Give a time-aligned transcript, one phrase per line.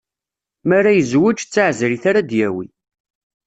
[0.67, 2.67] Mi ara yezweǧ, d taɛezrit ara d-yawi.